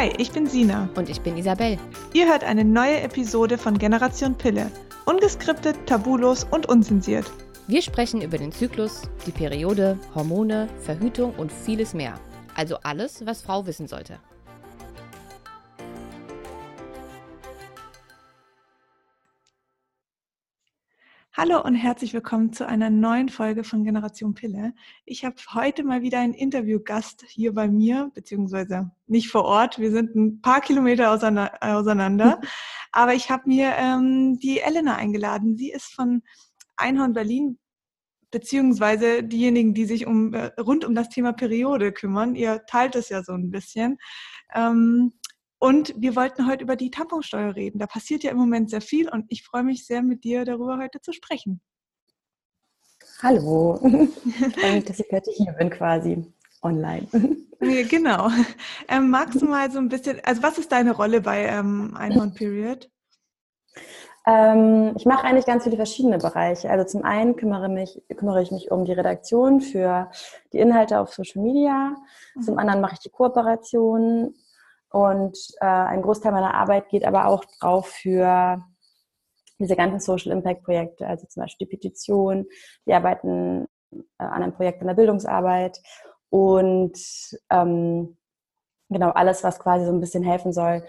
[0.00, 0.88] Hi, ich bin Sina.
[0.94, 1.76] Und ich bin Isabel.
[2.14, 4.70] Ihr hört eine neue Episode von Generation Pille.
[5.04, 7.30] Ungeskriptet, tabulos und unzensiert.
[7.66, 12.18] Wir sprechen über den Zyklus, die Periode, Hormone, Verhütung und vieles mehr.
[12.54, 14.18] Also alles, was Frau wissen sollte.
[21.42, 24.74] Hallo und herzlich willkommen zu einer neuen Folge von Generation Pille.
[25.06, 29.78] Ich habe heute mal wieder einen Interviewgast hier bei mir, beziehungsweise nicht vor Ort.
[29.78, 32.42] Wir sind ein paar Kilometer auseinander.
[32.92, 35.56] Aber ich habe mir ähm, die Elena eingeladen.
[35.56, 36.22] Sie ist von
[36.76, 37.58] Einhorn Berlin,
[38.30, 42.34] beziehungsweise diejenigen, die sich um, äh, rund um das Thema Periode kümmern.
[42.34, 43.96] Ihr teilt es ja so ein bisschen.
[44.54, 45.14] Ähm,
[45.60, 47.78] und wir wollten heute über die Tamponsteuer reden.
[47.78, 50.78] Da passiert ja im Moment sehr viel und ich freue mich sehr, mit dir darüber
[50.78, 51.60] heute zu sprechen.
[53.22, 53.78] Hallo,
[54.24, 56.24] ich freue mich, dass ich heute hier bin quasi
[56.62, 57.06] online.
[57.88, 58.30] genau.
[58.88, 62.32] Ähm, magst du mal so ein bisschen, also was ist deine Rolle bei ähm, Einhorn
[62.32, 62.90] Period?
[64.26, 66.70] Ähm, ich mache eigentlich ganz viele verschiedene Bereiche.
[66.70, 70.10] Also zum einen kümmere, mich, kümmere ich mich um die Redaktion für
[70.54, 71.96] die Inhalte auf Social Media.
[72.42, 72.60] Zum mhm.
[72.60, 74.34] anderen mache ich die Kooperation
[74.90, 78.60] und äh, ein Großteil meiner Arbeit geht aber auch drauf für
[79.58, 82.46] diese ganzen Social Impact Projekte, also zum Beispiel die Petition.
[82.84, 85.80] Wir arbeiten äh, an einem Projekt in der Bildungsarbeit
[86.30, 86.98] und
[87.50, 88.16] ähm,
[88.88, 90.84] genau alles, was quasi so ein bisschen helfen soll,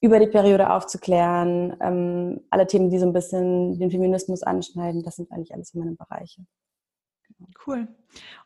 [0.00, 5.16] über die Periode aufzuklären, ähm, alle Themen, die so ein bisschen den Feminismus anschneiden, das
[5.16, 6.42] sind eigentlich alles meine Bereiche.
[7.66, 7.88] Cool.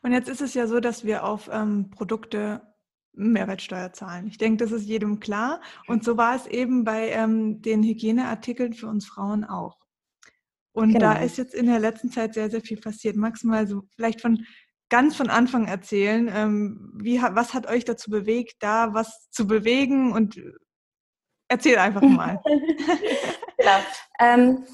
[0.01, 2.61] Und jetzt ist es ja so, dass wir auf ähm, Produkte
[3.13, 4.27] Mehrwertsteuer zahlen.
[4.27, 5.61] Ich denke, das ist jedem klar.
[5.87, 9.77] Und so war es eben bei ähm, den Hygieneartikeln für uns Frauen auch.
[10.71, 11.13] Und genau.
[11.13, 13.15] da ist jetzt in der letzten Zeit sehr, sehr viel passiert.
[13.15, 14.45] Magst du mal so vielleicht von
[14.89, 20.11] ganz von Anfang erzählen, ähm, wie, was hat euch dazu bewegt, da was zu bewegen?
[20.11, 20.41] Und
[21.47, 22.41] erzähl einfach mal.
[23.57, 23.79] genau.
[24.19, 24.65] Ähm,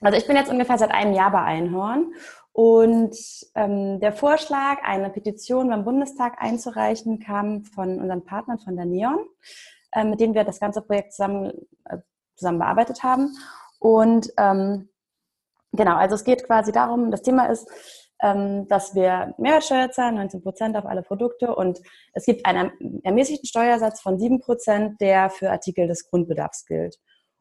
[0.00, 2.12] also ich bin jetzt ungefähr seit einem Jahr bei Einhorn
[2.52, 3.14] und
[3.54, 9.18] ähm, der Vorschlag, eine Petition beim Bundestag einzureichen, kam von unseren Partnern von der Neon,
[9.92, 11.52] äh, mit denen wir das ganze Projekt zusammen,
[11.84, 11.98] äh,
[12.34, 13.36] zusammen bearbeitet haben.
[13.78, 14.88] Und ähm,
[15.72, 17.68] genau, also es geht quasi darum, das Thema ist,
[18.22, 21.80] ähm, dass wir Mehrwertsteuer zahlen, 19 Prozent auf alle Produkte und
[22.14, 26.96] es gibt einen ermäßigten Steuersatz von 7 Prozent, der für Artikel des Grundbedarfs gilt.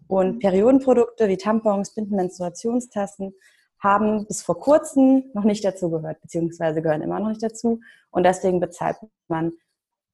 [0.07, 3.33] Und Periodenprodukte wie Tampons, Binden, Menstruationstassen
[3.79, 7.81] haben bis vor kurzem noch nicht dazugehört, beziehungsweise gehören immer noch nicht dazu.
[8.11, 9.53] Und deswegen bezahlt man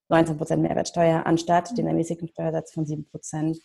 [0.10, 3.60] 19% Mehrwertsteuer anstatt den ermäßigten Steuersatz von 7%.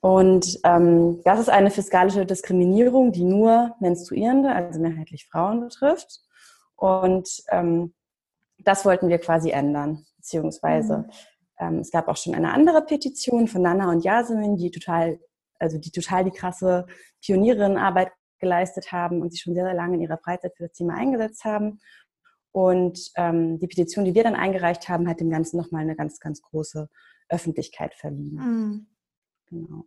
[0.00, 6.20] Und ähm, das ist eine fiskalische Diskriminierung, die nur Menstruierende, also mehrheitlich Frauen betrifft.
[6.76, 7.94] Und ähm,
[8.58, 11.10] das wollten wir quasi ändern, beziehungsweise mhm.
[11.58, 15.18] ähm, es gab auch schon eine andere Petition von Nana und Yasemin, die total,
[15.58, 16.86] also die total die krasse
[17.22, 20.94] Pionierinnenarbeit geleistet haben und sich schon sehr, sehr lange in ihrer Freizeit für das Thema
[20.94, 21.80] eingesetzt haben.
[22.52, 26.18] Und ähm, die Petition, die wir dann eingereicht haben, hat dem Ganzen nochmal eine ganz,
[26.18, 26.88] ganz große
[27.28, 28.34] Öffentlichkeit verliehen.
[28.34, 28.86] Mhm.
[29.46, 29.84] Genau.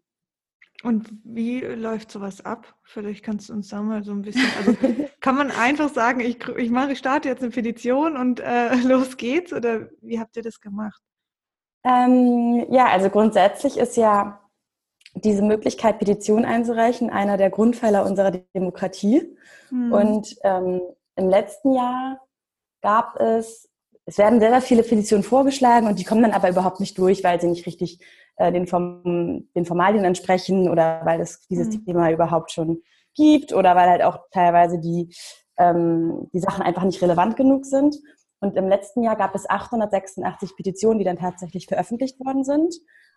[0.83, 2.75] Und wie läuft sowas ab?
[2.83, 4.73] Vielleicht kannst du uns da mal so ein bisschen, also
[5.19, 9.17] kann man einfach sagen, ich, ich mache, ich starte jetzt eine Petition und äh, los
[9.17, 11.01] geht's oder wie habt ihr das gemacht?
[11.83, 14.39] Ähm, ja, also grundsätzlich ist ja
[15.15, 19.35] diese Möglichkeit, Petitionen einzureichen, einer der Grundpfeiler unserer Demokratie.
[19.69, 19.93] Mhm.
[19.93, 20.81] Und ähm,
[21.15, 22.21] im letzten Jahr
[22.81, 23.69] gab es,
[24.05, 27.23] es werden sehr, sehr viele Petitionen vorgeschlagen und die kommen dann aber überhaupt nicht durch,
[27.23, 27.99] weil sie nicht richtig
[28.37, 31.85] äh, den, Form, den Formalien entsprechen oder weil es dieses mhm.
[31.85, 32.81] Thema überhaupt schon
[33.13, 35.13] gibt oder weil halt auch teilweise die,
[35.57, 37.97] ähm, die Sachen einfach nicht relevant genug sind.
[38.39, 42.73] Und im letzten Jahr gab es 886 Petitionen, die dann tatsächlich veröffentlicht worden sind.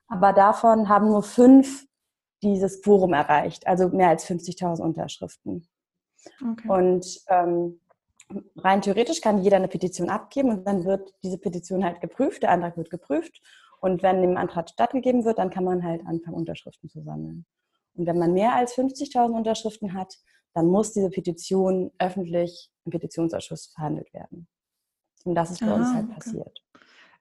[0.09, 1.87] Aber davon haben nur fünf
[2.42, 5.66] dieses Quorum erreicht, also mehr als 50.000 Unterschriften.
[6.41, 6.68] Okay.
[6.68, 7.80] Und ähm,
[8.56, 12.51] rein theoretisch kann jeder eine Petition abgeben und dann wird diese Petition halt geprüft, der
[12.51, 13.41] Antrag wird geprüft
[13.80, 17.45] und wenn dem Antrag stattgegeben wird, dann kann man halt anfangen, Unterschriften zu sammeln.
[17.95, 20.16] Und wenn man mehr als 50.000 Unterschriften hat,
[20.54, 24.48] dann muss diese Petition öffentlich im Petitionsausschuss verhandelt werden.
[25.24, 26.15] Und das ist bei Aha, uns halt okay.
[26.15, 26.65] passiert.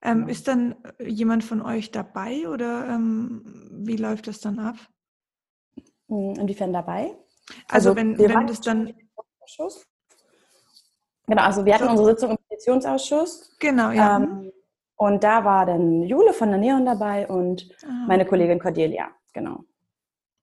[0.04, 0.32] Ähm, genau.
[0.32, 4.76] Ist dann äh, jemand von euch dabei oder ähm, wie läuft das dann ab?
[6.10, 7.16] Hm, inwiefern dabei?
[7.70, 8.94] Also, also wenn, wenn das dann...
[11.26, 13.56] Genau, also wir hatten unsere Sitzung im Petitionsausschuss.
[13.60, 14.18] Genau, ja.
[14.18, 14.52] Ähm,
[14.96, 18.06] und da war dann Jule von der Neon dabei und ah.
[18.08, 19.64] meine Kollegin Cordelia, genau.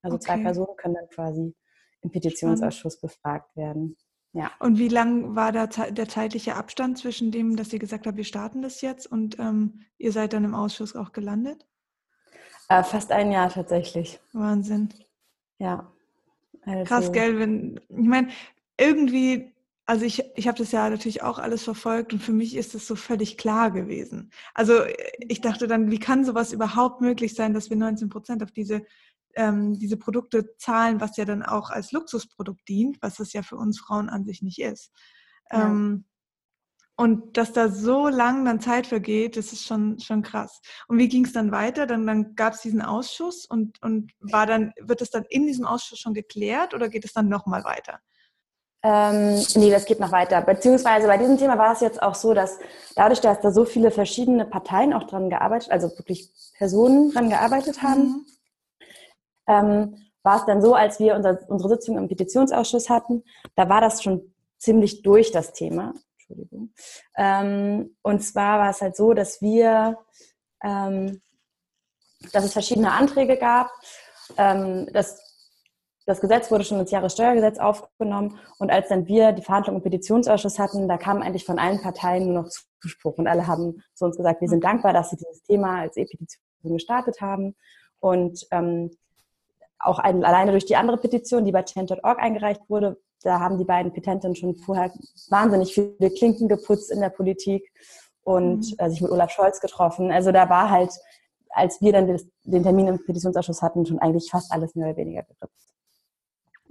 [0.03, 0.25] Also okay.
[0.25, 1.55] zwei Personen können dann quasi
[2.03, 3.15] im Petitionsausschuss Spannend.
[3.15, 3.97] befragt werden.
[4.33, 4.53] Ja.
[4.61, 8.25] Und wie lang war da der zeitliche Abstand zwischen dem, dass ihr gesagt habt, wir
[8.25, 11.67] starten das jetzt und ähm, ihr seid dann im Ausschuss auch gelandet?
[12.69, 14.21] Äh, fast ein Jahr tatsächlich.
[14.33, 14.91] Wahnsinn.
[15.59, 15.91] Ja.
[16.63, 16.85] Also.
[16.85, 17.39] Krass, gell?
[17.39, 18.29] Wenn, ich meine,
[18.79, 19.53] irgendwie
[19.91, 22.87] also ich, ich habe das ja natürlich auch alles verfolgt und für mich ist es
[22.87, 24.31] so völlig klar gewesen.
[24.55, 24.85] Also
[25.19, 28.83] ich dachte dann, wie kann sowas überhaupt möglich sein, dass wir 19 Prozent auf diese,
[29.35, 33.57] ähm, diese Produkte zahlen, was ja dann auch als Luxusprodukt dient, was es ja für
[33.57, 34.93] uns Frauen an sich nicht ist.
[35.51, 35.67] Ja.
[35.67, 36.05] Ähm,
[37.01, 40.61] und dass da so lang dann Zeit vergeht, das ist schon, schon krass.
[40.87, 41.87] Und wie ging es dann weiter?
[41.87, 45.65] Dann, dann gab es diesen Ausschuss und, und war dann, wird es dann in diesem
[45.65, 48.01] Ausschuss schon geklärt oder geht es dann nochmal weiter?
[48.83, 50.43] Ähm, nee, das geht noch weiter.
[50.43, 52.59] Beziehungsweise bei diesem Thema war es jetzt auch so, dass
[52.97, 57.83] dadurch, dass da so viele verschiedene Parteien auch dran gearbeitet, also wirklich Personen dran gearbeitet
[57.83, 58.27] haben, mhm.
[59.51, 63.25] Ähm, war es dann so, als wir unser, unsere Sitzung im Petitionsausschuss hatten,
[63.57, 65.95] da war das schon ziemlich durch das Thema.
[66.19, 66.73] Entschuldigung.
[67.17, 69.99] Ähm, und zwar war es halt so, dass wir,
[70.63, 71.21] ähm,
[72.33, 73.71] dass es verschiedene Anträge gab,
[74.37, 75.27] ähm, dass
[76.07, 80.59] das Gesetz wurde schon ins Jahressteuergesetz aufgenommen und als dann wir die Verhandlungen im Petitionsausschuss
[80.59, 82.51] hatten, da kam eigentlich von allen Parteien nur noch
[82.81, 85.97] Zuspruch und alle haben zu uns gesagt, wir sind dankbar, dass sie dieses Thema als
[85.97, 87.55] E-Petition gestartet haben
[88.01, 88.91] und ähm,
[89.81, 93.65] auch ein, alleine durch die andere Petition, die bei change.org eingereicht wurde, da haben die
[93.65, 94.93] beiden Petenten schon vorher
[95.29, 97.71] wahnsinnig viele Klinken geputzt in der Politik
[98.23, 98.75] und mhm.
[98.79, 100.11] äh, sich mit Olaf Scholz getroffen.
[100.11, 100.93] Also da war halt,
[101.51, 105.23] als wir dann den Termin im Petitionsausschuss hatten, schon eigentlich fast alles mehr oder weniger
[105.23, 105.75] geritzt.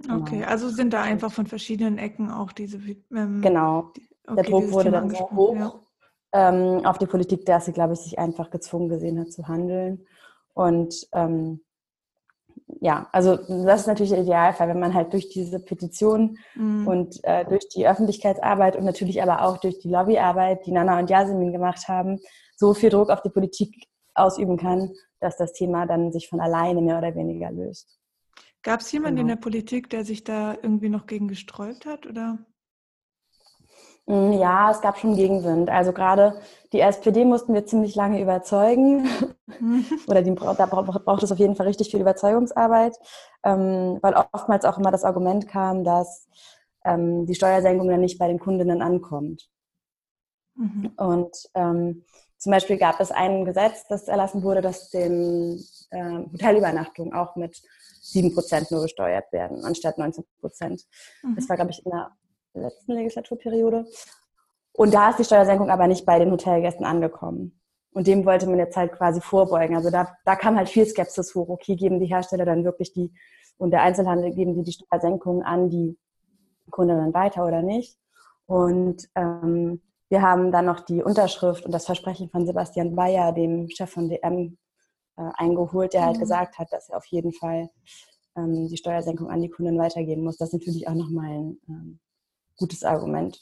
[0.02, 0.16] Genau.
[0.16, 2.78] Okay, also sind da einfach von verschiedenen Ecken auch diese.
[3.14, 3.90] Ähm, genau.
[4.26, 5.74] Okay, der Druck wurde dann so hoch ja.
[6.32, 10.06] ähm, auf die Politik, dass sie, glaube ich, sich einfach gezwungen gesehen hat zu handeln.
[10.54, 11.60] Und ähm,
[12.80, 16.86] ja, also das ist natürlich der Idealfall, wenn man halt durch diese Petition mhm.
[16.86, 21.10] und äh, durch die Öffentlichkeitsarbeit und natürlich aber auch durch die Lobbyarbeit, die Nana und
[21.10, 22.20] Yasemin gemacht haben,
[22.56, 24.90] so viel Druck auf die Politik ausüben kann,
[25.20, 27.98] dass das Thema dann sich von alleine mehr oder weniger löst.
[28.62, 29.22] Gab es jemanden genau.
[29.22, 32.06] in der Politik, der sich da irgendwie noch gegen gesträubt hat?
[32.06, 32.38] Oder?
[34.10, 35.70] Mm, ja, es gab schon Gegenwind.
[35.70, 36.40] Also gerade
[36.72, 39.08] die SPD mussten wir ziemlich lange überzeugen.
[39.60, 39.84] Mhm.
[40.08, 42.96] Oder die, da braucht es auf jeden Fall richtig viel Überzeugungsarbeit,
[43.44, 46.28] ähm, weil oftmals auch immer das Argument kam, dass
[46.84, 49.48] ähm, die Steuersenkung dann nicht bei den Kundinnen ankommt.
[50.56, 50.92] Mhm.
[50.96, 52.04] Und ähm,
[52.36, 57.62] zum Beispiel gab es ein Gesetz, das erlassen wurde, das den äh, Hotelübernachtungen auch mit
[58.00, 60.84] 7 Prozent nur besteuert werden, anstatt 19 Prozent.
[61.22, 61.36] Mhm.
[61.36, 62.10] Das war, glaube ich, in der
[62.54, 63.86] letzten Legislaturperiode.
[64.72, 67.60] Und da ist die Steuersenkung aber nicht bei den Hotelgästen angekommen.
[67.92, 69.76] Und dem wollte man jetzt halt quasi vorbeugen.
[69.76, 71.48] Also da, da kam halt viel Skepsis hoch.
[71.48, 73.12] Okay, geben die Hersteller dann wirklich die
[73.58, 75.98] und der Einzelhandel geben die die Steuersenkung an die
[76.70, 77.98] Kunden dann weiter oder nicht?
[78.46, 83.68] Und ähm, wir haben dann noch die Unterschrift und das Versprechen von Sebastian Bayer, dem
[83.68, 84.56] Chef von DM,
[85.16, 86.20] äh, eingeholt, der halt mhm.
[86.20, 87.68] gesagt hat, dass er auf jeden Fall
[88.34, 90.38] ähm, die Steuersenkung an die Kunden weitergeben muss.
[90.38, 92.00] Das ist natürlich auch nochmal ein ähm,
[92.60, 93.40] gutes Argument.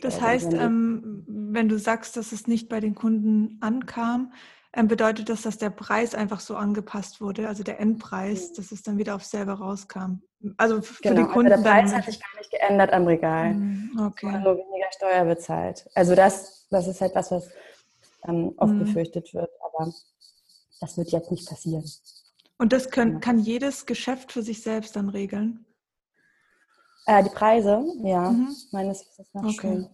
[0.00, 4.32] Das heißt, ähm, wenn du sagst, dass es nicht bei den Kunden ankam,
[4.72, 8.54] ähm, bedeutet das, dass der Preis einfach so angepasst wurde, also der Endpreis, mhm.
[8.56, 10.22] dass es dann wieder auf selber rauskam.
[10.56, 11.52] Also für genau, die Kunden.
[11.52, 13.54] Also der Preis hat sich gar nicht geändert am Regal.
[13.54, 14.38] Mhm, okay.
[14.40, 15.88] Nur weniger Steuer bezahlt.
[15.94, 17.48] Also das, das ist halt was, was
[18.26, 18.80] ähm, oft mhm.
[18.80, 19.50] befürchtet wird.
[19.62, 19.92] Aber
[20.80, 21.84] das wird jetzt nicht passieren.
[22.58, 25.65] Und das können, kann jedes Geschäft für sich selbst dann regeln?
[27.06, 28.54] Äh, die Preise, ja, mhm.
[28.72, 29.56] meines Wissens nach okay.
[29.60, 29.88] schon.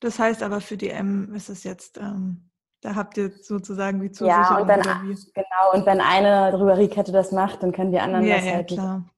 [0.00, 2.50] Das heißt aber für die M ist es jetzt, ähm,
[2.80, 4.42] da habt ihr sozusagen die Zusicherung.
[4.42, 8.36] Ja, und wenn, genau, und wenn eine Drogeriekette das macht, dann können die anderen ja,
[8.36, 9.10] das ja, halt klar.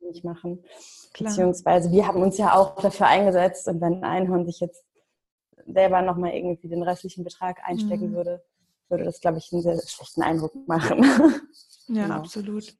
[0.00, 0.64] nicht machen.
[1.12, 1.30] Klar.
[1.30, 4.84] Beziehungsweise wir haben uns ja auch dafür eingesetzt und wenn Einhorn sich jetzt
[5.66, 8.14] selber nochmal irgendwie den restlichen Betrag einstecken mhm.
[8.14, 8.44] würde,
[8.88, 11.04] würde das, glaube ich, einen sehr schlechten Eindruck machen.
[11.88, 12.14] Ja, genau.
[12.14, 12.74] absolut.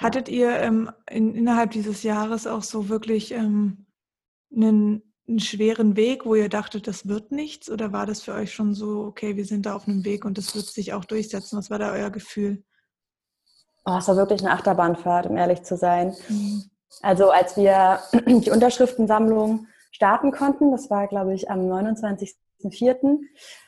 [0.00, 3.86] Hattet ihr ähm, in, innerhalb dieses Jahres auch so wirklich ähm,
[4.54, 7.70] einen, einen, schweren Weg, wo ihr dachtet, das wird nichts?
[7.70, 10.36] Oder war das für euch schon so, okay, wir sind da auf einem Weg und
[10.38, 11.58] das wird sich auch durchsetzen?
[11.58, 12.64] Was war da euer Gefühl?
[13.84, 16.14] Oh, es war wirklich eine Achterbahnfahrt, um ehrlich zu sein.
[16.28, 16.64] Mhm.
[17.02, 22.34] Also als wir die Unterschriftensammlung starten konnten, das war, glaube ich, am 29.
[22.70, 23.18] 1.4.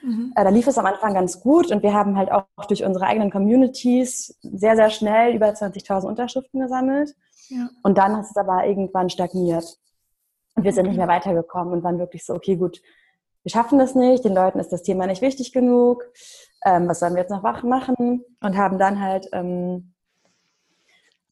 [0.03, 0.33] Mhm.
[0.35, 3.07] Äh, da lief es am Anfang ganz gut und wir haben halt auch durch unsere
[3.07, 7.15] eigenen Communities sehr, sehr schnell über 20.000 Unterschriften gesammelt.
[7.49, 7.69] Ja.
[7.83, 9.79] Und dann hat es aber irgendwann stagniert.
[10.55, 12.81] Und wir sind nicht mehr weitergekommen und waren wirklich so, okay, gut,
[13.43, 16.05] wir schaffen das nicht, den Leuten ist das Thema nicht wichtig genug,
[16.65, 18.25] ähm, was sollen wir jetzt noch machen?
[18.41, 19.93] Und haben dann halt ähm,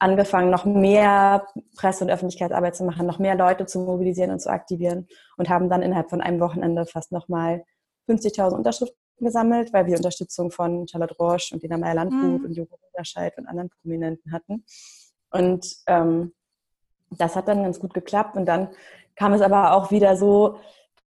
[0.05, 4.49] angefangen, noch mehr Presse- und Öffentlichkeitsarbeit zu machen, noch mehr Leute zu mobilisieren und zu
[4.49, 5.07] aktivieren
[5.37, 7.63] und haben dann innerhalb von einem Wochenende fast nochmal
[8.07, 12.45] 50.000 Unterschriften gesammelt, weil wir Unterstützung von Charlotte Roche und Dina Meyer-Landgut mhm.
[12.45, 14.63] und Joko Scheid und anderen Prominenten hatten.
[15.31, 16.33] Und ähm,
[17.09, 18.37] das hat dann ganz gut geklappt.
[18.37, 18.69] Und dann
[19.15, 20.57] kam es aber auch wieder so,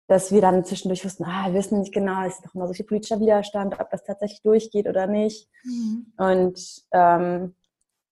[0.08, 2.74] dass wir dann zwischendurch wussten, ah, wir wissen nicht genau, es ist doch immer so
[2.74, 5.48] viel politischer Widerstand, ob das tatsächlich durchgeht oder nicht.
[5.64, 6.14] Mhm.
[6.18, 7.56] Und ähm,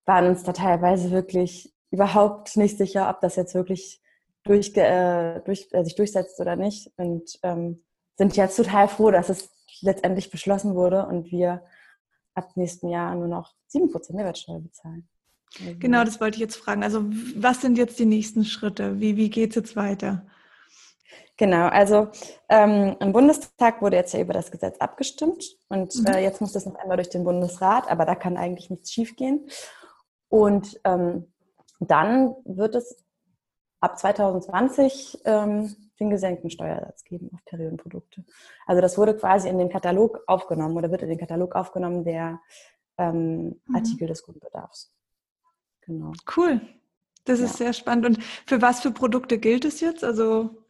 [0.09, 4.01] waren uns da teilweise wirklich überhaupt nicht sicher, ob das jetzt wirklich
[4.43, 6.91] durch, äh, durch, äh, sich durchsetzt oder nicht.
[6.97, 7.83] Und ähm,
[8.17, 9.51] sind jetzt total froh, dass es
[9.81, 11.63] letztendlich beschlossen wurde und wir
[12.33, 15.07] ab nächsten Jahr nur noch 7% Mehrwertsteuer bezahlen.
[15.59, 16.83] Also genau, das wollte ich jetzt fragen.
[16.83, 18.99] Also was sind jetzt die nächsten Schritte?
[18.99, 20.25] Wie, wie geht es jetzt weiter?
[21.37, 22.09] Genau, also
[22.49, 26.05] ähm, im Bundestag wurde jetzt ja über das Gesetz abgestimmt und mhm.
[26.07, 29.47] äh, jetzt muss das noch einmal durch den Bundesrat, aber da kann eigentlich nichts schiefgehen.
[30.29, 31.27] Und ähm,
[31.79, 33.03] dann wird es
[33.79, 38.23] ab 2020 ähm, den gesenkten Steuersatz geben auf Periodenprodukte.
[38.65, 42.39] Also das wurde quasi in den Katalog aufgenommen oder wird in den Katalog aufgenommen der
[42.97, 43.75] ähm, mhm.
[43.75, 44.93] Artikel des Grundbedarfs.
[45.81, 46.13] Genau.
[46.35, 46.61] Cool.
[47.25, 47.45] Das ja.
[47.45, 48.05] ist sehr spannend.
[48.05, 50.03] Und für was für Produkte gilt es jetzt?
[50.03, 50.63] Also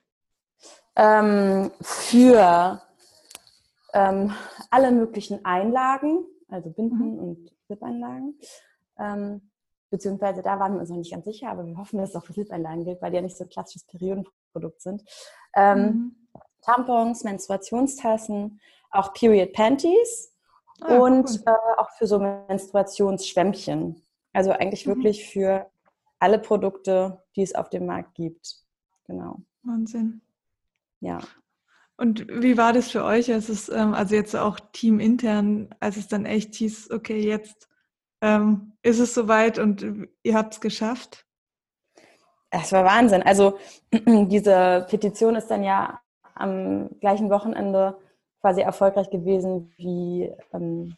[0.96, 2.82] ähm, für
[3.94, 4.34] ähm,
[4.70, 7.20] alle möglichen Einlagen, also Binden mhm.
[7.20, 8.39] und Slip-Einlagen.
[9.00, 9.50] Ähm,
[9.89, 12.25] beziehungsweise da waren wir uns noch nicht ganz sicher, aber wir hoffen, dass es auch
[12.25, 15.03] für Slip-Einlagen gilt, weil die ja nicht so ein klassisches Periodenprodukt sind.
[15.56, 16.15] Ähm, mhm.
[16.62, 18.60] Tampons, Menstruationstassen,
[18.91, 20.36] auch Period Panties
[20.82, 21.44] ah, und cool.
[21.46, 24.01] äh, auch für so Menstruationsschwämmchen.
[24.34, 24.96] Also eigentlich mhm.
[24.96, 25.70] wirklich für
[26.20, 28.58] alle Produkte, die es auf dem Markt gibt.
[29.06, 29.38] Genau.
[29.63, 30.22] Wahnsinn.
[31.00, 31.20] Ja.
[31.98, 36.08] Und wie war das für euch, als es, ähm, also jetzt auch teamintern, als es
[36.08, 37.69] dann echt hieß, okay, jetzt
[38.22, 41.26] ähm, ist es soweit und ihr habt es geschafft?
[42.50, 43.24] Es war Wahnsinn.
[43.24, 43.58] Also
[43.94, 46.00] diese Petition ist dann ja
[46.36, 47.98] am gleichen Wochenende
[48.42, 50.96] quasi erfolgreich gewesen wie ähm,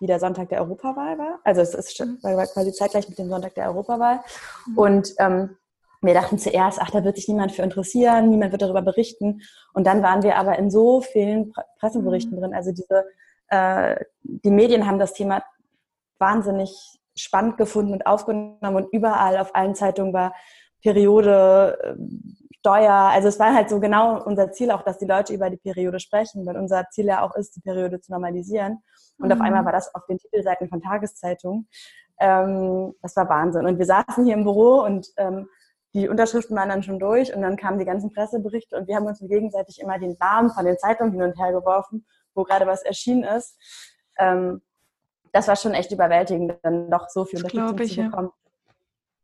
[0.00, 1.40] wie der Sonntag der Europawahl war.
[1.44, 2.18] Also es ist mhm.
[2.22, 4.20] war quasi zeitgleich mit dem Sonntag der Europawahl.
[4.66, 4.78] Mhm.
[4.78, 5.56] Und ähm,
[6.02, 9.40] wir dachten zuerst, ach, da wird sich niemand für interessieren, niemand wird darüber berichten.
[9.72, 12.40] Und dann waren wir aber in so vielen Presseberichten mhm.
[12.40, 12.54] drin.
[12.54, 13.06] Also diese,
[13.48, 15.42] äh, die Medien haben das Thema
[16.18, 20.34] wahnsinnig spannend gefunden und aufgenommen und überall auf allen Zeitungen war
[20.82, 23.10] Periode, ähm, Steuer.
[23.12, 26.00] Also es war halt so genau unser Ziel auch, dass die Leute über die Periode
[26.00, 28.82] sprechen, weil unser Ziel ja auch ist, die Periode zu normalisieren.
[29.18, 29.32] Und mhm.
[29.34, 31.68] auf einmal war das auf den Titelseiten von Tageszeitungen.
[32.18, 33.66] Ähm, das war Wahnsinn.
[33.66, 35.48] Und wir saßen hier im Büro und ähm,
[35.94, 39.06] die Unterschriften waren dann schon durch und dann kamen die ganzen Presseberichte und wir haben
[39.06, 42.04] uns gegenseitig immer den Namen von den Zeitungen hin und her geworfen,
[42.34, 43.56] wo gerade was erschienen ist.
[44.18, 44.60] Ähm,
[45.36, 48.28] das war schon echt überwältigend, dann doch so viel Unterstützung zu bekommen.
[48.28, 48.46] Ja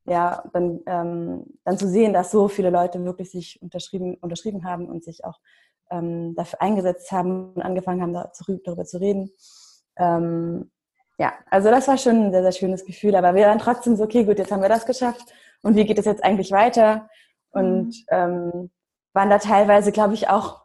[0.04, 4.87] ja, dann, ähm, dann zu sehen, dass so viele Leute wirklich sich unterschrieben, unterschrieben haben
[4.87, 5.38] und sich auch
[5.90, 9.31] ähm, dafür eingesetzt haben und angefangen haben, darüber zu reden.
[9.97, 10.71] Ähm,
[11.19, 13.14] ja, also das war schon ein sehr, sehr schönes Gefühl.
[13.14, 15.33] Aber wir waren trotzdem so, okay, gut, jetzt haben wir das geschafft.
[15.62, 17.09] Und wie geht es jetzt eigentlich weiter?
[17.50, 18.04] Und mhm.
[18.09, 18.71] ähm,
[19.12, 20.62] waren da teilweise, glaube ich, auch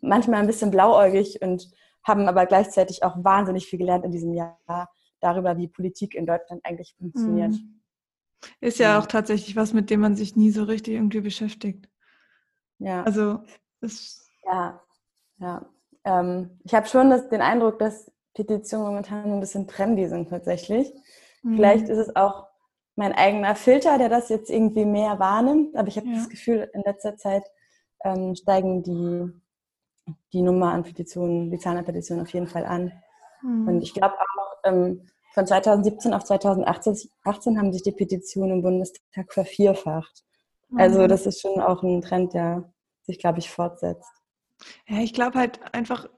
[0.00, 1.68] manchmal ein bisschen blauäugig und
[2.06, 4.58] haben aber gleichzeitig auch wahnsinnig viel gelernt in diesem Jahr
[5.20, 7.52] darüber, wie Politik in Deutschland eigentlich funktioniert.
[7.52, 7.80] Mhm.
[8.60, 11.88] Ist ja, ja, auch tatsächlich was, mit dem man sich nie so richtig irgendwie beschäftigt.
[12.78, 13.02] Ja.
[13.02, 13.40] Also
[13.80, 14.80] ist ja,
[15.38, 15.66] ja.
[16.04, 20.92] Ähm, ich habe schon das, den Eindruck, dass Petitionen momentan ein bisschen trendy sind tatsächlich.
[21.42, 21.56] Mhm.
[21.56, 22.46] Vielleicht ist es auch
[22.94, 25.76] mein eigener Filter, der das jetzt irgendwie mehr wahrnimmt.
[25.76, 26.14] Aber ich habe ja.
[26.14, 27.44] das Gefühl, in letzter Zeit
[28.04, 29.32] ähm, steigen die,
[30.32, 32.92] die Nummer an Petitionen, die Zahlen an Petitionen auf jeden Fall an.
[33.42, 33.68] Mhm.
[33.68, 39.32] Und ich glaube auch, ähm, von 2017 auf 2018 haben sich die Petitionen im Bundestag
[39.32, 40.24] vervierfacht.
[40.76, 41.08] Also mhm.
[41.08, 42.72] das ist schon auch ein Trend, der
[43.02, 44.10] sich, glaube ich, fortsetzt.
[44.88, 46.08] Ja, ich glaube halt einfach,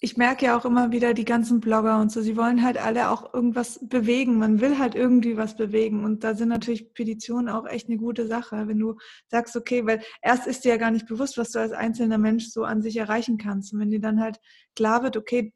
[0.00, 3.10] ich merke ja auch immer wieder die ganzen Blogger und so, sie wollen halt alle
[3.10, 4.38] auch irgendwas bewegen.
[4.38, 6.04] Man will halt irgendwie was bewegen.
[6.04, 8.98] Und da sind natürlich Petitionen auch echt eine gute Sache, wenn du
[9.28, 12.48] sagst, okay, weil erst ist dir ja gar nicht bewusst, was du als einzelner Mensch
[12.48, 13.72] so an sich erreichen kannst.
[13.72, 14.38] Und wenn dir dann halt
[14.74, 15.54] klar wird, okay,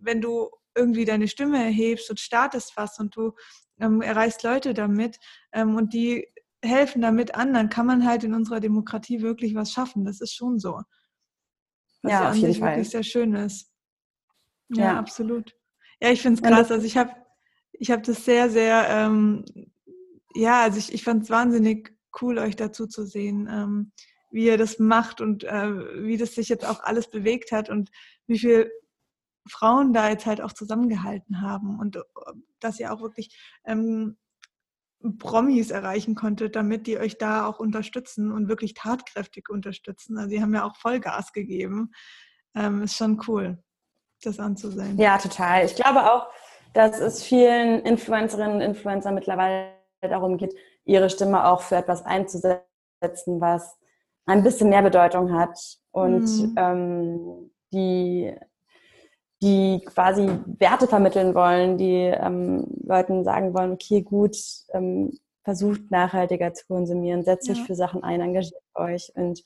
[0.00, 3.34] wenn du irgendwie deine Stimme erhebst und startest was und du
[3.80, 5.18] ähm, erreichst Leute damit
[5.52, 6.26] ähm, und die
[6.62, 10.04] helfen damit an, dann kann man halt in unserer Demokratie wirklich was schaffen.
[10.04, 10.80] Das ist schon so.
[12.02, 12.70] Was ja, ja auf jeden Fall.
[12.70, 13.70] wirklich sehr schön ist.
[14.70, 14.98] Ja, ja.
[14.98, 15.54] absolut.
[16.00, 16.70] Ja, ich finde es krass.
[16.70, 17.12] Also ich habe
[17.72, 19.44] ich hab das sehr, sehr, ähm,
[20.34, 23.92] ja, also ich, ich fand es wahnsinnig cool, euch dazu zu sehen, ähm,
[24.30, 27.90] wie ihr das macht und äh, wie das sich jetzt auch alles bewegt hat und
[28.26, 28.70] wie viel
[29.48, 32.00] Frauen da jetzt halt auch zusammengehalten haben und äh,
[32.60, 34.18] dass ihr auch wirklich ähm,
[35.18, 40.18] Promis erreichen konntet, damit die euch da auch unterstützen und wirklich tatkräftig unterstützen.
[40.18, 41.92] Also sie haben ja auch Vollgas gegeben.
[42.54, 43.62] Ähm, ist schon cool,
[44.22, 44.98] das anzusehen.
[44.98, 45.64] Ja, total.
[45.64, 46.28] Ich glaube auch,
[46.74, 50.54] dass es vielen Influencerinnen und Influencern mittlerweile darum geht,
[50.84, 52.60] ihre Stimme auch für etwas einzusetzen,
[53.40, 53.76] was
[54.26, 55.58] ein bisschen mehr Bedeutung hat
[55.92, 56.54] und mhm.
[56.56, 58.34] ähm, die,
[59.42, 60.28] die quasi
[60.58, 64.36] Werte vermitteln wollen, die ähm, Leuten sagen wollen, okay, gut,
[64.72, 67.54] ähm, versucht nachhaltiger zu konsumieren, setzt ja.
[67.54, 69.42] euch für Sachen ein, engagiert euch und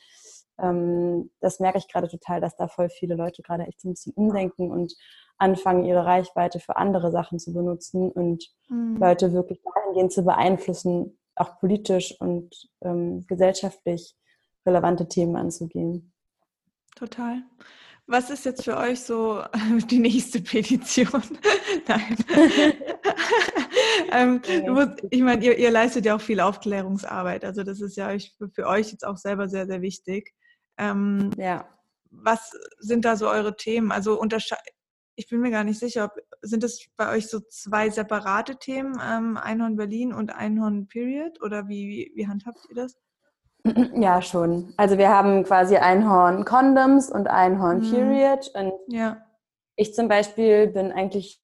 [0.59, 3.93] ähm, das merke ich gerade total, dass da voll viele Leute gerade echt so ein
[3.93, 4.95] bisschen umdenken und
[5.37, 8.97] anfangen, ihre Reichweite für andere Sachen zu benutzen und mhm.
[8.99, 14.17] Leute wirklich dahingehend zu beeinflussen, auch politisch und ähm, gesellschaftlich
[14.65, 16.13] relevante Themen anzugehen.
[16.95, 17.43] Total.
[18.07, 19.43] Was ist jetzt für euch so
[19.91, 21.23] die nächste Petition?
[21.89, 22.17] Nein.
[24.13, 24.43] ähm,
[25.11, 27.45] ich meine, ihr, ihr, leistet ja auch viel Aufklärungsarbeit.
[27.45, 30.35] Also das ist ja für, für euch jetzt auch selber sehr, sehr wichtig.
[30.77, 31.67] Ähm, ja.
[32.11, 33.91] Was sind da so eure Themen?
[33.91, 34.23] Also
[35.17, 39.01] ich bin mir gar nicht sicher, ob, sind das bei euch so zwei separate Themen,
[39.03, 41.41] ähm, Einhorn Berlin und Einhorn Period?
[41.43, 42.97] Oder wie, wie handhabt ihr das?
[43.94, 44.75] Ja, schon.
[44.76, 47.90] Also wir haben quasi Einhorn Condoms und Einhorn mhm.
[47.90, 48.50] Period.
[48.54, 49.16] Und ja.
[49.76, 51.40] ich zum Beispiel bin eigentlich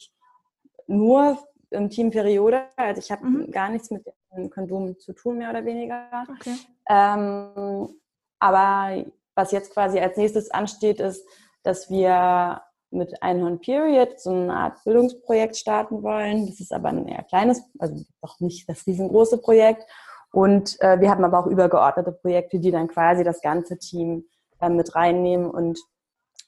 [0.87, 1.39] nur
[1.71, 2.65] im Team Periode.
[2.77, 3.51] Also ich habe mhm.
[3.51, 4.05] gar nichts mit
[4.37, 6.09] dem Kondom zu tun, mehr oder weniger.
[6.39, 6.57] Okay.
[6.89, 7.89] Ähm,
[8.39, 11.27] aber was jetzt quasi als nächstes ansteht, ist,
[11.63, 16.47] dass wir mit Einhorn Period so eine Art Bildungsprojekt starten wollen.
[16.47, 19.85] Das ist aber ein eher kleines, also doch nicht das riesengroße Projekt.
[20.33, 24.25] Und äh, wir haben aber auch übergeordnete Projekte, die dann quasi das ganze Team
[24.61, 25.79] äh, mit reinnehmen und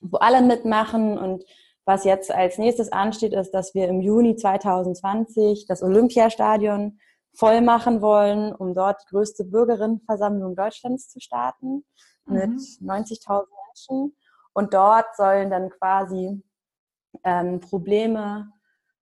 [0.01, 1.19] wo alle mitmachen.
[1.19, 1.45] Und
[1.85, 6.99] was jetzt als nächstes ansteht, ist, dass wir im Juni 2020 das Olympiastadion
[7.35, 11.85] voll machen wollen, um dort die größte Bürgerinnenversammlung Deutschlands zu starten
[12.27, 12.35] mhm.
[12.35, 14.17] mit 90.000 Menschen.
[14.53, 16.43] Und dort sollen dann quasi
[17.25, 18.53] ähm, Probleme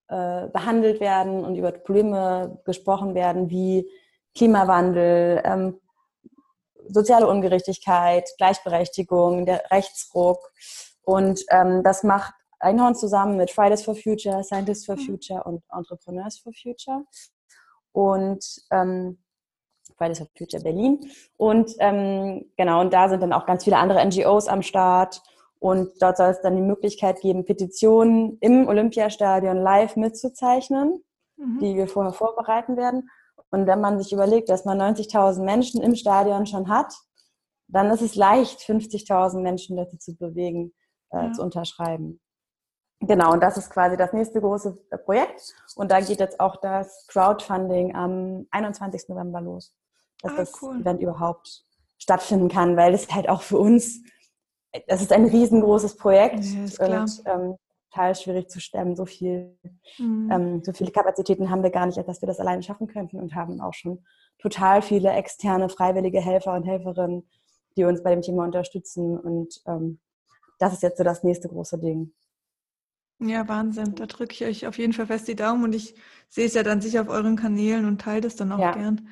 [0.09, 3.88] äh, behandelt werden und über Probleme gesprochen werden, wie
[4.35, 5.81] Klimawandel, ähm,
[6.88, 10.38] soziale Ungerechtigkeit, Gleichberechtigung, der Rechtsruck.
[11.03, 15.01] Und ähm, das macht Einhorn zusammen mit Fridays for Future, Scientists for mhm.
[15.01, 17.05] Future und Entrepreneurs for Future.
[17.93, 19.19] Und ähm,
[19.97, 21.01] Fridays for Future Berlin.
[21.37, 25.23] Und ähm, genau, und da sind dann auch ganz viele andere NGOs am Start.
[25.59, 31.05] Und dort soll es dann die Möglichkeit geben, Petitionen im Olympiastadion live mitzuzeichnen,
[31.37, 31.59] mhm.
[31.59, 33.11] die wir vorher vorbereiten werden.
[33.50, 36.92] Und wenn man sich überlegt, dass man 90.000 Menschen im Stadion schon hat,
[37.68, 40.72] dann ist es leicht, 50.000 Menschen dazu zu bewegen,
[41.10, 41.32] äh, ja.
[41.32, 42.20] zu unterschreiben.
[43.00, 45.54] Genau, und das ist quasi das nächste große äh, Projekt.
[45.76, 49.08] Und da geht jetzt auch das Crowdfunding am 21.
[49.08, 49.74] November los,
[50.22, 50.80] dass ah, das cool.
[50.80, 51.64] Event überhaupt
[51.98, 54.02] stattfinden kann, weil es halt auch für uns
[54.86, 57.56] das ist ein riesengroßes Projekt ja, und ähm,
[57.90, 58.96] total schwierig zu stemmen.
[58.96, 59.57] So viel,
[59.98, 60.31] mhm.
[60.31, 63.35] ähm, so viele Kapazitäten haben wir gar nicht, dass wir das alleine schaffen könnten und
[63.35, 64.05] haben auch schon
[64.38, 67.29] total viele externe freiwillige Helfer und Helferinnen,
[67.76, 69.18] die uns bei dem Thema unterstützen.
[69.18, 70.00] Und ähm,
[70.59, 72.12] das ist jetzt so das nächste große Ding.
[73.22, 73.94] Ja, Wahnsinn.
[73.96, 75.94] Da drücke ich euch auf jeden Fall fest die Daumen und ich
[76.29, 78.72] sehe es ja dann sicher auf euren Kanälen und teile das dann auch ja.
[78.72, 79.09] gern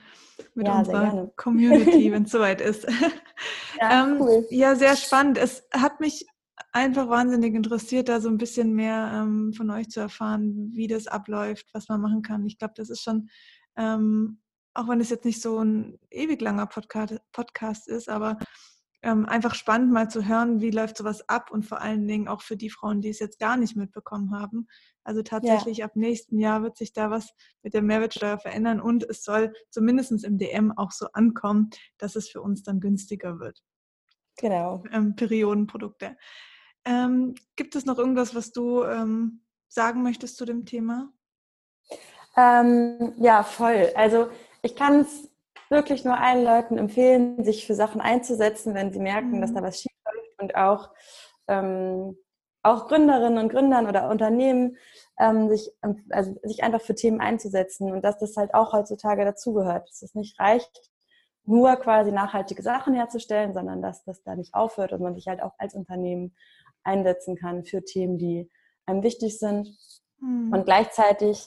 [0.55, 2.87] mit ja, unserer Community, wenn es soweit ist.
[3.79, 4.47] Ja, ähm, cool.
[4.49, 5.37] ja, sehr spannend.
[5.37, 6.27] Es hat mich
[6.73, 11.07] einfach wahnsinnig interessiert, da so ein bisschen mehr ähm, von euch zu erfahren, wie das
[11.07, 12.47] abläuft, was man machen kann.
[12.47, 13.29] Ich glaube, das ist schon,
[13.77, 14.41] ähm,
[14.75, 18.39] auch wenn es jetzt nicht so ein ewig langer Podcast, Podcast ist, aber
[19.03, 22.43] ähm, einfach spannend mal zu hören, wie läuft sowas ab und vor allen Dingen auch
[22.43, 24.67] für die Frauen, die es jetzt gar nicht mitbekommen haben.
[25.05, 25.85] Also tatsächlich ja.
[25.85, 30.25] ab nächsten Jahr wird sich da was mit der Mehrwertsteuer verändern und es soll zumindest
[30.25, 33.63] im DM auch so ankommen, dass es für uns dann günstiger wird.
[34.37, 34.83] Genau.
[34.91, 36.17] Ähm, Periodenprodukte.
[36.89, 41.13] Ähm, gibt es noch irgendwas, was du ähm, sagen möchtest zu dem Thema?
[42.35, 43.93] Ähm, ja, voll.
[43.95, 44.29] Also
[44.63, 45.29] ich kann es
[45.69, 49.41] wirklich nur allen Leuten empfehlen, sich für Sachen einzusetzen, wenn sie merken, mhm.
[49.43, 50.89] dass da was schief läuft und auch,
[51.47, 52.17] ähm,
[52.63, 54.79] auch Gründerinnen und Gründern oder Unternehmen
[55.19, 59.27] ähm, sich, ähm, also sich einfach für Themen einzusetzen und dass das halt auch heutzutage
[59.27, 60.91] dazugehört, dass es nicht reicht,
[61.45, 65.43] nur quasi nachhaltige Sachen herzustellen, sondern dass das da nicht aufhört und man sich halt
[65.43, 66.35] auch als Unternehmen
[66.85, 68.51] einsetzen kann für Themen, die
[68.87, 69.77] einem wichtig sind.
[70.21, 70.53] Mhm.
[70.53, 71.47] Und gleichzeitig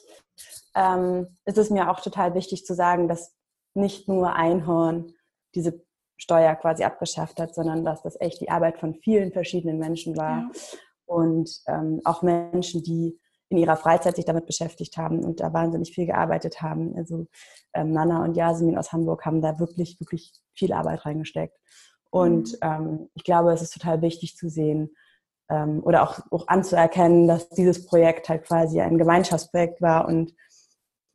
[0.75, 3.35] ähm, ist es mir auch total wichtig zu sagen, dass
[3.73, 5.13] nicht nur Einhorn
[5.55, 5.83] diese
[6.17, 10.41] Steuer quasi abgeschafft hat, sondern dass das echt die Arbeit von vielen verschiedenen Menschen war.
[10.41, 10.51] Ja.
[11.05, 15.93] Und ähm, auch Menschen, die in ihrer Freizeit sich damit beschäftigt haben und da wahnsinnig
[15.93, 16.95] viel gearbeitet haben.
[16.95, 17.27] Also
[17.73, 21.57] ähm, Nana und Yasemin aus Hamburg haben da wirklich, wirklich viel Arbeit reingesteckt.
[22.11, 22.57] Und mhm.
[22.61, 24.95] ähm, ich glaube, es ist total wichtig zu sehen,
[25.51, 30.33] ähm, oder auch, auch anzuerkennen, dass dieses Projekt halt quasi ein Gemeinschaftsprojekt war und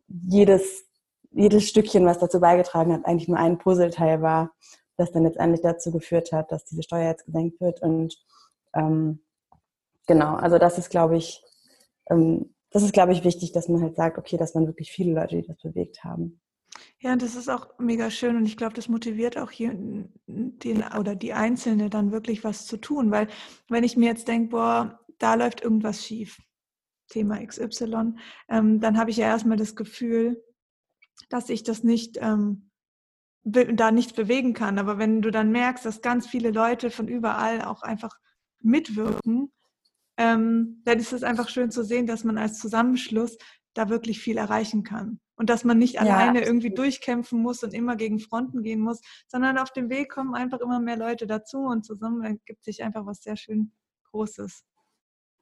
[0.08, 0.84] jedes,
[1.32, 4.52] jedes Stückchen, was dazu beigetragen hat, eigentlich nur ein Puzzleteil war,
[4.96, 7.82] das dann letztendlich dazu geführt hat, dass diese Steuer jetzt gesenkt wird.
[7.82, 8.16] Und
[8.74, 9.20] ähm,
[10.06, 11.42] genau, also das ist, glaube ich,
[12.10, 15.14] ähm, das ist, glaube ich, wichtig, dass man halt sagt, okay, das waren wirklich viele
[15.14, 16.40] Leute, die das bewegt haben.
[16.98, 19.72] Ja, das ist auch mega schön und ich glaube, das motiviert auch hier
[20.26, 23.28] den oder die Einzelne dann wirklich was zu tun, weil
[23.68, 26.38] wenn ich mir jetzt denke, boah, da läuft irgendwas schief,
[27.08, 28.14] Thema XY,
[28.48, 30.42] ähm, dann habe ich ja erstmal das Gefühl,
[31.28, 32.70] dass ich das nicht ähm,
[33.44, 34.78] da nichts bewegen kann.
[34.78, 38.16] Aber wenn du dann merkst, dass ganz viele Leute von überall auch einfach
[38.60, 39.52] mitwirken,
[40.16, 43.36] ähm, dann ist es einfach schön zu sehen, dass man als Zusammenschluss
[43.76, 45.20] da wirklich viel erreichen kann.
[45.36, 46.46] Und dass man nicht ja, alleine absolut.
[46.46, 50.60] irgendwie durchkämpfen muss und immer gegen Fronten gehen muss, sondern auf dem Weg kommen einfach
[50.60, 53.72] immer mehr Leute dazu und zusammen ergibt sich einfach was sehr schön
[54.10, 54.64] Großes.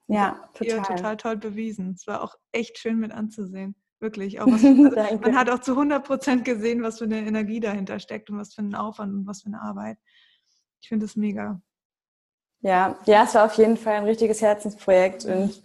[0.08, 0.82] Ja, total.
[0.82, 1.94] total toll bewiesen.
[1.96, 3.76] Es war auch echt schön mit anzusehen.
[4.00, 4.40] Wirklich.
[4.40, 4.64] Auch was,
[5.08, 8.38] also man hat auch zu 100 Prozent gesehen, was für eine Energie dahinter steckt und
[8.38, 9.98] was für einen Aufwand und was für eine Arbeit.
[10.80, 11.62] Ich finde es mega.
[12.60, 15.62] Ja, ja, es war auf jeden Fall ein richtiges Herzensprojekt und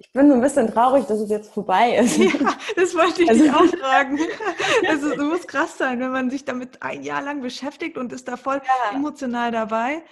[0.00, 2.16] ich bin so ein bisschen traurig, dass es jetzt vorbei ist.
[2.16, 4.18] Ja, das wollte ich also, dich auch fragen.
[4.88, 8.26] Es ist, muss krass sein, wenn man sich damit ein Jahr lang beschäftigt und ist
[8.26, 8.96] da voll ja.
[8.96, 10.02] emotional dabei.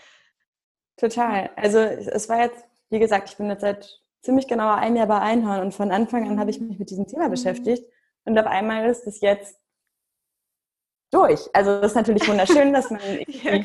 [0.99, 1.49] Total.
[1.57, 5.21] Also es war jetzt, wie gesagt, ich bin jetzt seit ziemlich genau ein Jahr bei
[5.21, 7.31] Einhorn und von Anfang an habe ich mich mit diesem Thema mhm.
[7.31, 7.85] beschäftigt
[8.27, 9.59] und auf einmal ist es jetzt
[11.11, 11.49] durch.
[11.55, 13.59] Also das ist natürlich wunderschön, dass man ja,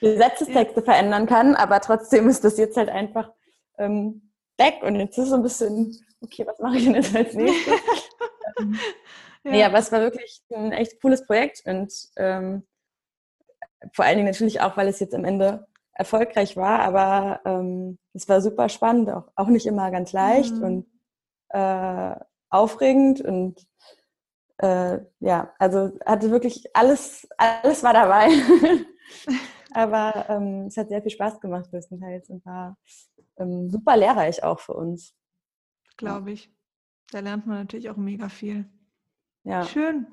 [0.00, 3.30] Gesetzestexte verändern kann, aber trotzdem ist das jetzt halt einfach
[3.76, 4.25] ähm,
[4.58, 7.74] weg und jetzt ist so ein bisschen, okay, was mache ich denn jetzt als nächstes?
[8.58, 9.50] ja.
[9.50, 12.66] Nee, aber es war wirklich ein echt cooles Projekt und ähm,
[13.92, 18.28] vor allen Dingen natürlich auch, weil es jetzt am Ende erfolgreich war, aber ähm, es
[18.28, 20.62] war super spannend, auch, auch nicht immer ganz leicht mhm.
[20.62, 20.86] und
[21.50, 22.14] äh,
[22.50, 23.66] aufregend und
[24.58, 28.28] äh, ja, also hatte wirklich alles, alles war dabei.
[29.72, 32.76] aber ähm, es hat sehr viel Spaß gemacht größtenteils und war
[33.38, 35.14] ähm, super lehrreich auch für uns.
[35.96, 36.50] Glaube ich.
[37.10, 38.66] Da lernt man natürlich auch mega viel.
[39.44, 39.64] Ja.
[39.64, 40.08] Schön.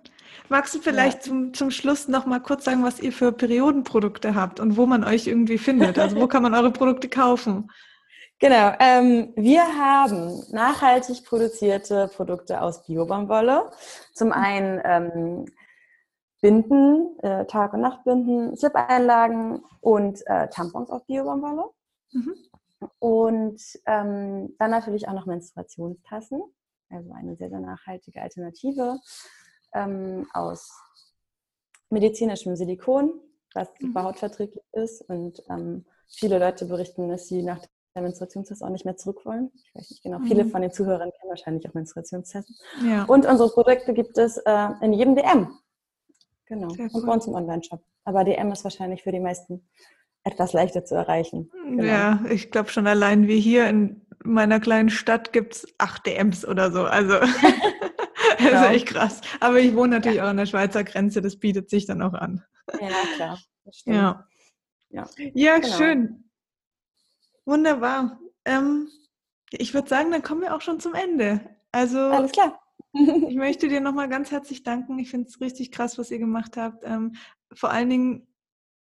[0.47, 1.23] Magst du vielleicht ja.
[1.23, 5.03] zum, zum Schluss noch mal kurz sagen, was ihr für Periodenprodukte habt und wo man
[5.03, 5.97] euch irgendwie findet?
[5.97, 7.71] Also wo kann man eure Produkte kaufen?
[8.37, 8.73] Genau.
[8.79, 13.71] Ähm, wir haben nachhaltig produzierte Produkte aus Biobaumwolle.
[14.13, 14.33] Zum mhm.
[14.33, 15.45] einen ähm,
[16.41, 21.69] Binden, äh, Tag- und Nachtbinden, Zip-Einlagen und äh, Tampons aus Biobaumwolle.
[22.11, 22.35] Mhm.
[22.99, 26.41] Und ähm, dann natürlich auch noch Menstruationstassen,
[26.89, 28.99] also eine sehr, sehr nachhaltige Alternative
[29.73, 30.69] ähm, aus
[31.89, 33.13] medizinischem Silikon,
[33.53, 33.87] was mhm.
[33.87, 35.01] super hautverträglich ist.
[35.09, 37.59] Und ähm, viele Leute berichten, dass sie nach
[37.95, 39.51] der Menstruationstasse auch nicht mehr zurück wollen.
[39.53, 40.25] Ich weiß nicht genau, mhm.
[40.25, 42.55] viele von den Zuhörern kennen wahrscheinlich auch Menstruationstassen.
[42.85, 43.03] Ja.
[43.05, 45.59] Und unsere Produkte gibt es äh, in jedem DM.
[46.45, 46.67] Genau.
[46.67, 47.81] Und bei uns im Online-Shop.
[48.03, 49.67] Aber DM ist wahrscheinlich für die meisten
[50.23, 51.51] etwas leichter zu erreichen.
[51.65, 51.83] Genau.
[51.83, 56.45] Ja, ich glaube schon allein wie hier in meiner kleinen Stadt gibt es acht DMs
[56.45, 56.85] oder so.
[56.85, 57.29] Also das
[58.37, 58.63] genau.
[58.63, 59.21] ist echt krass.
[59.39, 60.23] Aber ich wohne natürlich ja.
[60.23, 62.43] auch an der Schweizer Grenze, das bietet sich dann auch an.
[62.79, 63.39] Ja, klar.
[63.85, 64.27] Ja,
[64.89, 65.09] ja.
[65.33, 65.77] ja genau.
[65.77, 66.29] schön.
[67.45, 68.19] Wunderbar.
[68.45, 68.87] Ähm,
[69.51, 71.41] ich würde sagen, dann kommen wir auch schon zum Ende.
[71.71, 72.61] Also alles klar.
[72.93, 74.99] ich möchte dir nochmal ganz herzlich danken.
[74.99, 76.83] Ich finde es richtig krass, was ihr gemacht habt.
[76.85, 77.15] Ähm,
[77.53, 78.27] vor allen Dingen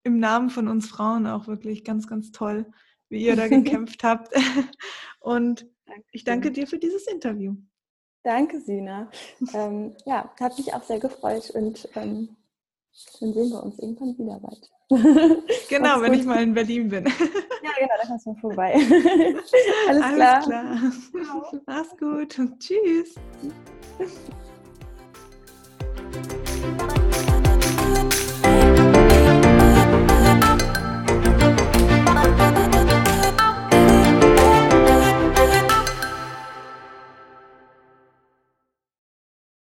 [0.04, 2.66] im Namen von uns Frauen auch wirklich ganz, ganz toll,
[3.08, 4.32] wie ihr da gekämpft habt.
[5.18, 5.66] Und
[6.12, 7.56] ich danke dir für dieses Interview.
[8.22, 9.10] Danke, Sina.
[9.52, 12.36] ähm, ja, hat mich auch sehr gefreut und ähm,
[13.20, 14.70] dann sehen wir uns irgendwann wieder bald.
[15.68, 17.04] genau, wenn ich mal in Berlin bin.
[17.04, 18.74] ja, genau, da kannst du vorbei.
[19.88, 20.42] Alles, Alles klar.
[20.42, 20.92] klar.
[21.66, 22.38] Mach's gut.
[22.60, 23.14] Tschüss.